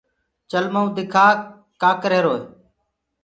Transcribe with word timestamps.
چل 0.49 0.65
مئو 0.73 0.87
دکآ 0.95 1.27
ڪآ 1.81 1.91
ڪريهروئي 2.01 2.41